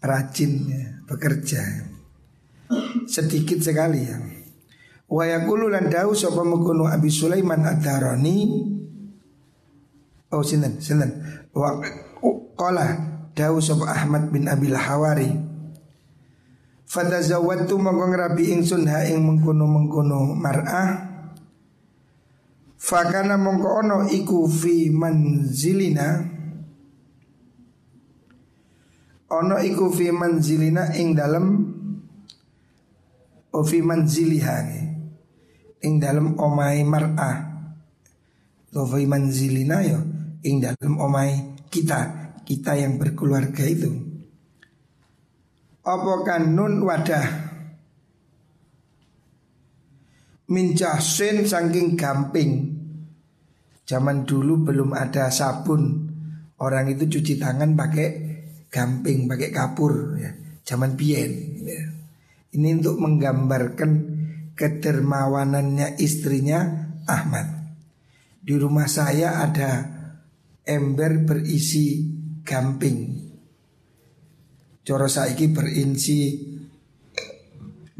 [0.00, 1.62] rajin ya, bekerja.
[3.04, 4.16] Sedikit sekali ya.
[5.10, 8.38] Wa yaqulu lan dawu sapa mengkono Abi Sulaiman Ad-Darani.
[10.30, 11.10] Oh sinten sinten.
[11.50, 11.82] Wa
[12.54, 12.86] qala
[13.34, 15.34] dawu sapa Ahmad bin Abil Hawari.
[16.90, 21.10] Fatazawwatu mongko ngrabi ingsun ha ing mengkono-mengkono mar'ah.
[22.78, 26.38] Fakana mongko ono iku fi manzilina
[29.30, 31.46] Ono iku fi manzilina ing dalem
[33.54, 34.56] O fi manziliha
[35.80, 37.38] Ing dalem omai mar'ah.
[38.74, 39.98] O fi manzilina yo
[40.42, 41.30] Ing dalem omai
[41.70, 43.94] kita Kita yang berkeluarga itu.
[45.86, 47.26] Apa kan nun wadah?
[50.50, 52.74] Mincasin saking gamping.
[53.86, 56.10] Zaman dulu belum ada sabun.
[56.58, 58.29] Orang itu cuci tangan pakai
[58.70, 60.30] gamping, pakai kapur ya.
[60.64, 61.30] Zaman bien
[61.66, 61.82] ya.
[62.54, 63.90] Ini untuk menggambarkan
[64.60, 67.48] kedermawanannya istrinya Ahmad
[68.44, 69.88] Di rumah saya ada
[70.68, 72.04] ember berisi
[72.44, 73.16] gamping
[74.84, 76.20] Coro saiki berinci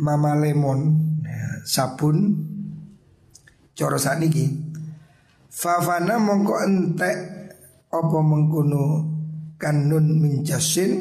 [0.04, 0.80] mama lemon
[1.24, 2.18] ya, sabun
[3.72, 4.68] Coro sakniki
[5.50, 7.18] Fafana mongko entek
[7.90, 9.09] apa mengkono
[9.60, 10.92] kanun minjasin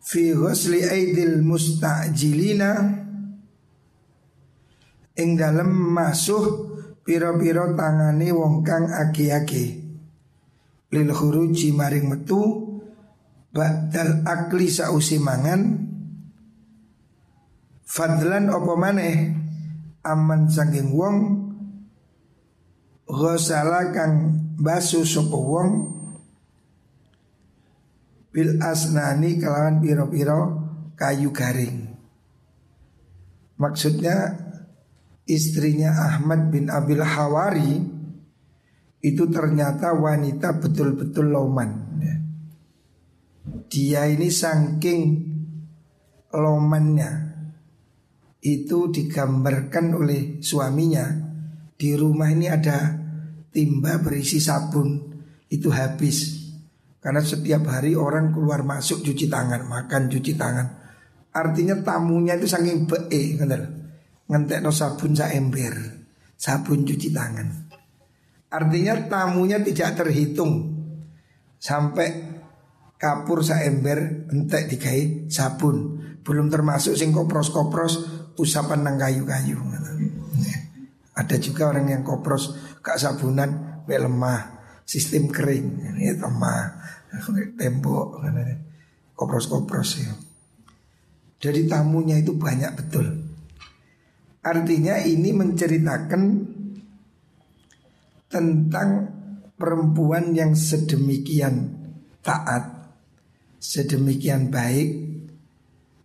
[0.00, 2.72] fi ghusli aidil mustajilina
[5.14, 6.44] ing dalem masuh
[7.04, 9.84] piro-piro tangane wong kang agi-agi.
[10.90, 12.40] Lil khuruji maring metu
[13.54, 15.90] ba'dal akli sausi mangan
[17.86, 19.16] fadlan apa maneh
[20.02, 21.16] aman saking wong
[23.06, 25.93] ghusala kang basu sapa wong
[28.34, 30.42] bil asnani kelawan piro-piro
[30.98, 31.94] kayu garing.
[33.54, 34.34] Maksudnya
[35.22, 37.78] istrinya Ahmad bin Abil Hawari
[38.98, 41.70] itu ternyata wanita betul-betul loman.
[42.02, 42.16] Ya.
[43.70, 45.00] Dia ini saking
[46.34, 47.12] lomannya
[48.42, 51.06] itu digambarkan oleh suaminya
[51.78, 52.98] di rumah ini ada
[53.54, 55.00] timba berisi sabun
[55.48, 56.43] itu habis
[57.04, 60.66] karena setiap hari orang keluar masuk cuci tangan, makan cuci tangan.
[61.36, 62.96] Artinya tamunya itu saking be,
[64.24, 66.00] ngentek no sabun sa ember,
[66.40, 67.68] sabun cuci tangan.
[68.48, 70.72] Artinya tamunya tidak terhitung
[71.60, 72.40] sampai
[72.96, 76.00] kapur sa ember entek dikai sabun.
[76.24, 78.00] Belum termasuk sing kopros-kopros
[78.40, 79.60] usapan nang kayu-kayu.
[81.12, 84.53] Ada juga orang yang kopros kak sabunan lemah
[84.84, 86.62] sistem kering ini lemah
[87.56, 88.20] tembok
[89.16, 90.12] kopros-kopros ya.
[91.40, 93.06] Jadi tamunya itu banyak betul.
[94.44, 96.22] Artinya ini menceritakan
[98.28, 98.88] tentang
[99.54, 101.70] perempuan yang sedemikian
[102.24, 102.96] taat,
[103.60, 104.88] sedemikian baik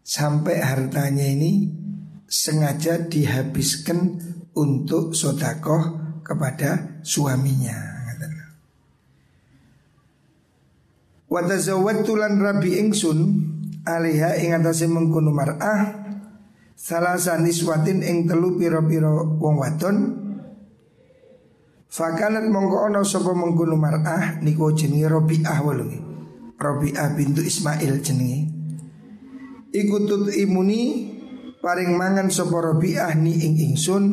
[0.05, 1.71] sampai hartanya ini
[2.29, 4.21] sengaja dihabiskan
[4.53, 7.88] untuk sodakoh kepada suaminya.
[11.29, 13.19] Wa tazawwadtu lan rabi ingsun
[13.85, 15.93] alaiha ing atase mengkono mar'ah
[16.73, 19.97] salasa niswatin ing telu pira-pira wong wadon.
[21.89, 25.99] Fakanat mongko ana sapa mengkono mar'ah niku jenenge Rabi'ah walungi
[26.57, 28.39] Rabi'ah bintu Ismail jenenge.
[29.69, 31.13] Iku tut imuni
[31.61, 34.05] paring mangan sapa Rabi'ah ni ing ingsun.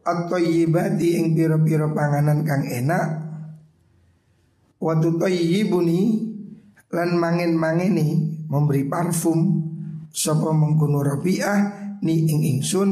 [0.00, 3.29] At-thayyibati ing pira-pira panganan kang enak
[4.80, 6.24] Watu tayyibuni
[6.88, 9.60] lan mangin-mangini memberi parfum
[10.08, 11.60] sapa mengkono Rabi'ah
[12.00, 12.90] ni ing ingsun.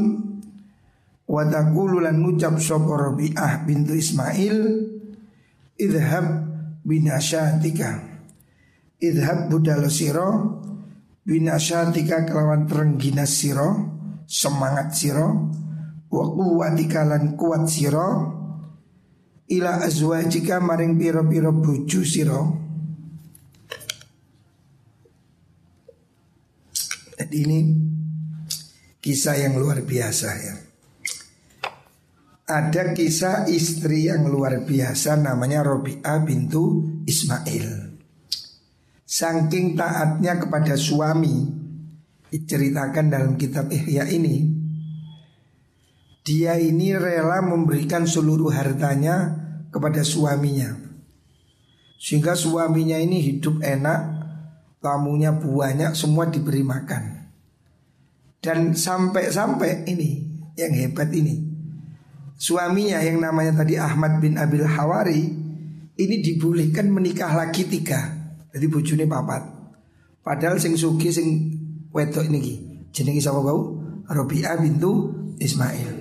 [1.24, 4.56] Wa lan ngucap sapa Rabi'ah bintu Ismail
[5.80, 6.26] idhab
[6.84, 8.04] binasyatika.
[9.00, 10.28] Idhab budal sira
[11.24, 13.72] binasyatika kelawan terengginas sira
[14.28, 15.28] semangat sira
[16.08, 18.37] wa quwwatika lan kuat sira
[19.48, 22.68] ila azwajika maring piro-piro bojo sira
[27.18, 27.60] Jadi ini
[29.02, 30.54] kisah yang luar biasa ya.
[32.48, 37.98] Ada kisah istri yang luar biasa namanya Robi'ah bintu Ismail.
[39.04, 41.44] Saking taatnya kepada suami
[42.32, 44.47] diceritakan dalam kitab Ihya ini
[46.28, 49.32] dia ini rela memberikan seluruh hartanya
[49.72, 50.76] kepada suaminya.
[51.96, 54.20] Sehingga suaminya ini hidup enak
[54.78, 57.26] Tamunya banyak semua diberi makan.
[58.38, 60.22] Dan sampai-sampai ini
[60.54, 61.42] Yang hebat ini
[62.38, 65.26] Suaminya yang namanya tadi Ahmad bin Abil Hawari
[65.98, 67.98] Ini dibolehkan menikah lagi tiga.
[68.54, 69.42] Jadi bujuni papat.
[70.22, 71.28] Padahal sing suki sing
[71.90, 73.74] wedok ini Jenengi sama bau?
[74.06, 75.10] Robi'ah bintu
[75.42, 75.97] Ismail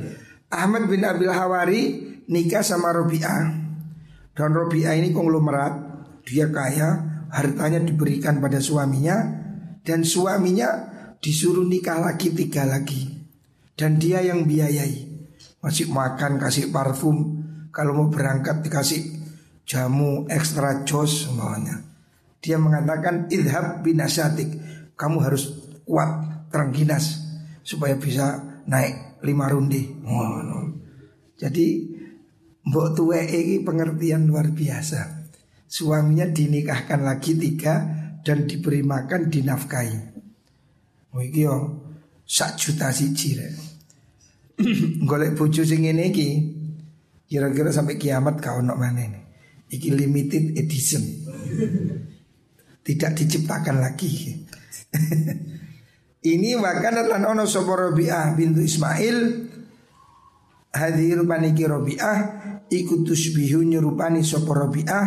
[0.47, 1.81] Ahmad bin Abil Hawari
[2.31, 3.67] nikah sama Robi'ah.
[4.31, 5.87] Dan Robi'ah ini konglomerat.
[6.27, 9.19] Dia kaya Hartanya diberikan pada suaminya
[9.83, 10.67] Dan suaminya
[11.19, 13.27] disuruh nikah lagi tiga lagi.
[13.75, 15.07] Dan dia yang biayai.
[15.59, 17.43] Masih makan kasih parfum.
[17.75, 19.03] Kalau mau berangkat dikasih
[19.67, 21.83] jamu ekstra jos semuanya.
[22.39, 24.47] Dia mengatakan idhab binasatik
[24.93, 25.57] Kamu harus
[25.89, 26.09] kuat
[26.53, 27.17] terengginas
[27.65, 29.83] Supaya bisa naik lima rundi.
[30.07, 30.63] Oh.
[31.37, 31.97] Jadi
[32.67, 35.31] Mbok tuwe ini pengertian luar biasa.
[35.71, 37.79] Suaminya dinikahkan lagi tiga
[38.27, 39.99] dan diberi makan dinafkahi.
[41.15, 41.55] Oh iki yo
[42.27, 43.55] sak juta siji rek.
[45.09, 46.29] Golek bojo sing ngene iki
[47.31, 49.21] kira-kira sampai kiamat kau nok mana ini.
[49.71, 51.03] Iki limited edition.
[52.87, 54.11] Tidak diciptakan lagi.
[56.27, 59.17] Ini bahkan lan ono sapa Rabi'ah bintu Ismail
[60.75, 62.19] Hadir paniki Robi'ah
[62.67, 65.05] Iku tusbihu nyerupani sopo Robi'ah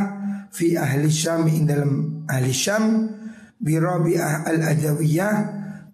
[0.49, 2.85] Fi ahli Syam ing dalam ahli Syam
[3.61, 5.37] Bi Robi'ah al-Adawiyah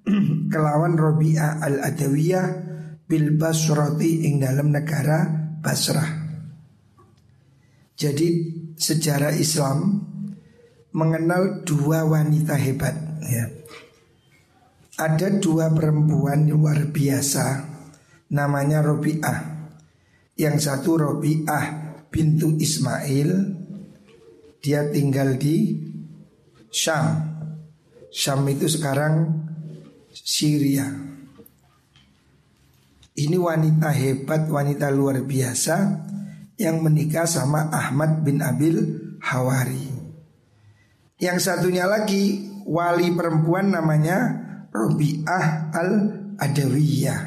[0.53, 2.47] Kelawan Robi'ah al-Adawiyah
[3.03, 5.27] Bil Basrati ing dalam negara
[5.59, 6.07] Basrah
[7.99, 8.29] Jadi
[8.79, 10.07] sejarah Islam
[10.95, 12.95] Mengenal dua wanita hebat
[13.27, 13.56] ya.
[14.97, 17.69] Ada dua perempuan luar biasa
[18.33, 19.69] Namanya Robi'ah.
[20.41, 21.65] Yang satu Robi'ah
[22.09, 23.29] bintu Ismail
[24.65, 25.77] Dia tinggal di
[26.73, 27.29] Syam.
[28.09, 29.45] Syam itu sekarang
[30.17, 30.89] Syria.
[33.17, 35.77] Ini wanita hebat, wanita luar biasa
[36.57, 38.81] Yang menikah sama Ahmad bin Abil
[39.21, 39.93] Hawari.
[41.21, 44.46] Yang satunya lagi wali perempuan namanya
[44.77, 47.21] Robi'ah al-Adawiyah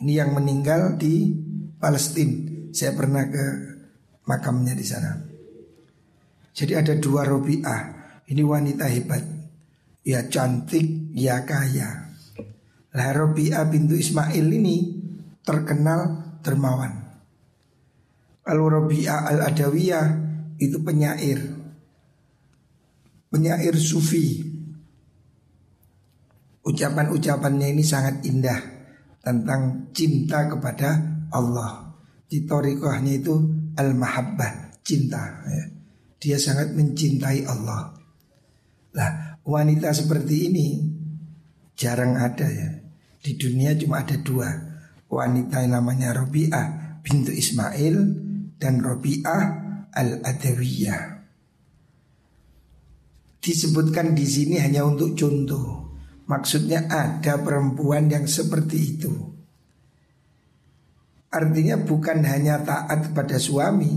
[0.00, 1.32] Ini yang meninggal di
[1.76, 2.72] Palestina.
[2.74, 3.44] Saya pernah ke
[4.24, 5.14] makamnya di sana.
[6.54, 7.92] Jadi ada dua Robiah.
[8.24, 9.22] Ini wanita hebat.
[10.04, 12.14] Ya cantik, ya kaya.
[12.94, 14.76] Lah Robiah bintu Ismail ini
[15.42, 17.04] terkenal dermawan.
[18.44, 20.06] Kalau Robiah al-Adawiyah
[20.62, 21.40] itu penyair.
[23.32, 24.53] Penyair sufi.
[26.64, 28.60] Ucapan-ucapannya ini sangat indah
[29.20, 30.96] tentang cinta kepada
[31.28, 31.92] Allah.
[32.24, 33.36] Di torikohnya itu
[33.76, 35.44] al-mahabbah, cinta.
[35.44, 35.64] Ya.
[36.16, 37.92] Dia sangat mencintai Allah.
[38.96, 39.10] Lah
[39.44, 40.66] wanita seperti ini
[41.76, 42.80] jarang ada ya.
[43.20, 44.48] Di dunia cuma ada dua.
[45.08, 47.96] Wanita yang namanya Robi'ah bintu Ismail
[48.56, 49.42] dan Robi'ah
[49.92, 51.02] al-Adawiyah.
[53.44, 55.83] Disebutkan di sini hanya untuk contoh.
[56.24, 59.12] Maksudnya ada perempuan yang seperti itu.
[61.28, 63.90] Artinya bukan hanya taat kepada suami,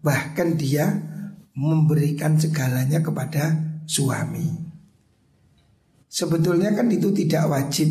[0.00, 0.88] bahkan dia
[1.52, 3.54] memberikan segalanya kepada
[3.84, 4.48] suami.
[6.10, 7.90] Sebetulnya kan itu tidak wajib.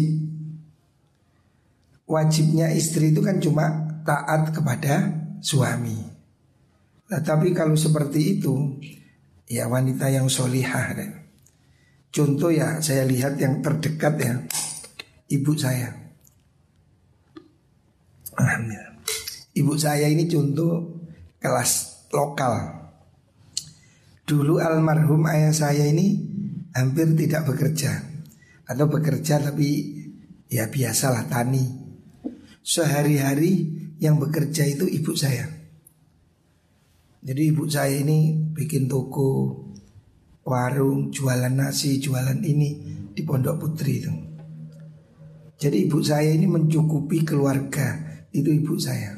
[2.09, 6.09] Wajibnya istri itu kan cuma taat kepada suami.
[7.09, 8.81] Nah, kalau seperti itu,
[9.45, 11.18] ya wanita yang solihah.
[12.09, 14.33] Contoh ya saya lihat yang terdekat ya,
[15.29, 15.93] ibu saya.
[19.53, 21.03] Ibu saya ini contoh
[21.37, 22.79] kelas lokal.
[24.23, 26.21] Dulu almarhum ayah saya ini
[26.71, 27.91] hampir tidak bekerja
[28.69, 29.69] atau bekerja tapi
[30.47, 31.65] ya biasalah tani.
[32.63, 33.67] Sehari-hari
[33.99, 35.49] yang bekerja itu ibu saya.
[37.19, 39.59] Jadi ibu saya ini bikin toko,
[40.49, 42.69] warung, jualan nasi, jualan ini
[43.13, 44.13] di Pondok Putri itu.
[45.59, 47.99] Jadi ibu saya ini mencukupi keluarga
[48.33, 49.13] itu ibu saya.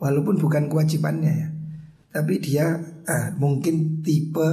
[0.00, 1.48] Walaupun bukan kewajibannya ya.
[2.10, 2.66] Tapi dia
[3.04, 4.48] uh, mungkin tipe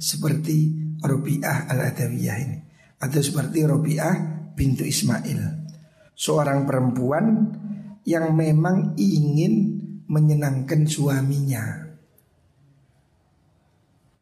[0.00, 0.72] seperti
[1.02, 2.58] Robiah al-Adawiyah ini.
[3.02, 4.14] Atau seperti Robiah
[4.56, 5.68] bintu Ismail.
[6.16, 7.52] Seorang perempuan
[8.06, 11.82] yang memang ingin menyenangkan suaminya.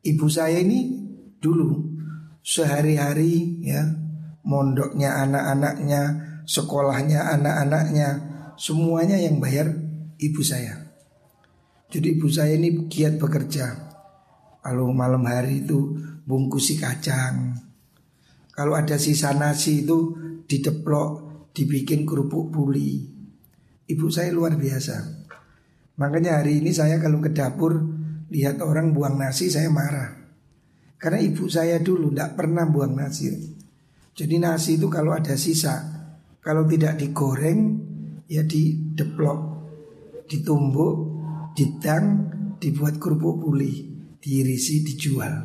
[0.00, 1.03] Ibu saya ini
[1.44, 1.92] dulu
[2.40, 4.04] sehari-hari ya
[4.44, 6.02] mondoknya anak-anaknya,
[6.44, 8.08] sekolahnya anak-anaknya,
[8.60, 9.72] semuanya yang bayar
[10.20, 10.84] ibu saya.
[11.88, 13.66] Jadi ibu saya ini giat bekerja.
[14.64, 17.56] Kalau malam hari itu bungkusi kacang.
[18.54, 20.14] Kalau ada sisa nasi itu
[20.46, 21.10] dideplok,
[21.52, 23.12] dibikin kerupuk puli.
[23.84, 24.96] Ibu saya luar biasa.
[26.00, 27.76] Makanya hari ini saya kalau ke dapur
[28.32, 30.23] lihat orang buang nasi saya marah.
[31.04, 33.28] Karena ibu saya dulu tidak pernah buang nasi.
[34.16, 35.84] Jadi nasi itu kalau ada sisa,
[36.40, 37.76] kalau tidak digoreng
[38.24, 39.40] ya dideplok,
[40.24, 40.96] ditumbuk,
[41.52, 42.04] didang,
[42.56, 43.84] dibuat kerupuk puli,
[44.16, 45.44] diirisi, dijual.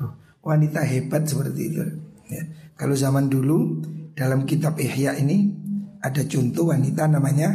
[0.00, 1.84] Tuh, wanita hebat seperti itu.
[2.32, 2.72] Ya.
[2.72, 3.84] Kalau zaman dulu
[4.16, 5.44] dalam kitab Ihya ini
[6.00, 7.52] ada contoh wanita namanya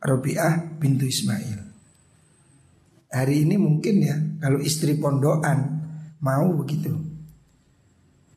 [0.00, 1.68] Robiah bintu Ismail.
[3.12, 5.77] Hari ini mungkin ya kalau istri pondokan
[6.22, 6.94] mau begitu.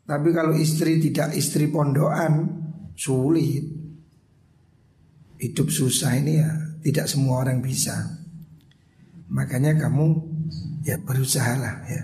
[0.06, 2.62] Tapi kalau istri tidak istri pondokan
[3.00, 3.80] sulit.
[5.42, 6.52] Hidup susah ini ya
[6.86, 7.98] tidak semua orang bisa.
[9.32, 10.06] Makanya kamu
[10.86, 12.04] ya berusahalah ya.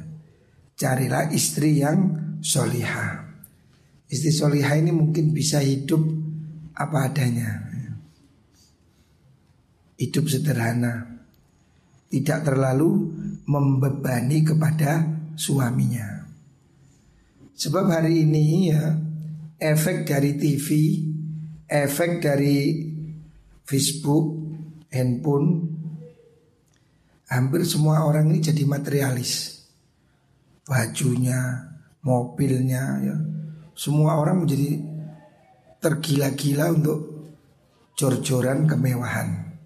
[0.77, 3.27] Carilah istri yang solihah.
[4.07, 6.01] Istri solihah ini mungkin bisa hidup
[6.73, 7.65] apa adanya.
[9.97, 11.17] Hidup sederhana.
[12.07, 12.89] Tidak terlalu
[13.43, 16.25] membebani kepada suaminya.
[17.53, 18.97] Sebab hari ini ya
[19.61, 20.67] efek dari TV,
[21.65, 22.57] efek dari
[23.65, 24.25] Facebook
[24.87, 25.75] handphone
[27.27, 29.59] Hampir semua orang ini jadi materialis
[30.63, 31.67] Bajunya,
[32.07, 33.15] mobilnya ya
[33.75, 34.79] Semua orang menjadi
[35.83, 36.99] tergila-gila untuk
[37.99, 39.59] jor-joran kemewahan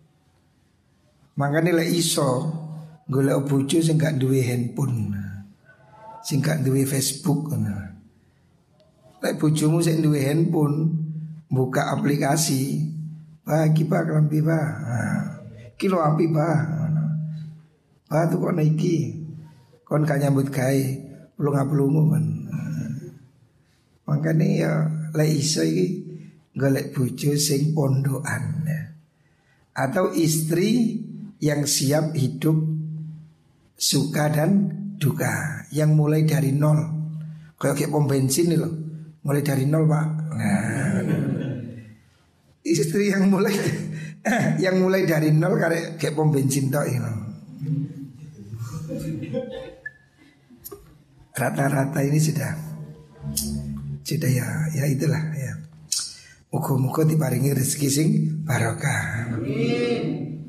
[1.38, 2.49] Makanya nilai iso
[3.05, 5.31] golek bojo sing gak duwe handphone.
[6.22, 7.74] Sing gak Facebook ngono.
[9.22, 10.89] Lek bojomu sing duwe handphone,
[11.45, 12.89] buka aplikasi,
[13.45, 14.67] bagi pak kelambi pak,
[15.78, 16.57] kilo api pak,
[18.09, 19.13] pak tuh kok naiki,
[19.86, 20.84] kon gak nyambut gawe,
[21.38, 22.26] belum ngapelungu kan.
[24.09, 24.72] Makanya ya
[25.13, 25.88] lek iso iki
[26.57, 28.65] golek bojo sing pondokan.
[29.72, 30.97] Atau istri
[31.38, 32.57] yang siap hidup
[33.78, 36.78] suka dan duka yang mulai dari nol
[37.58, 38.74] kayak kayak pom bensin nih loh
[39.26, 41.02] mulai dari nol pak nah,
[42.62, 43.58] istri yang mulai
[44.64, 47.18] yang mulai dari nol kayak kayak pom bensin you know.
[51.34, 52.54] rata-rata ini sudah
[54.06, 54.45] sudah ya
[54.78, 55.58] ya itulah ya
[56.52, 58.10] muka-muka diparingi rezeki sing
[58.43, 59.32] barokah.
[59.39, 60.41] Amin.